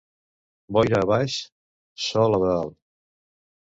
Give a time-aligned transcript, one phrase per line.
[0.77, 1.37] Boira a baix,
[2.07, 2.77] sol a dalt.